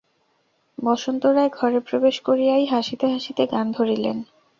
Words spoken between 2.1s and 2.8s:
করিয়াই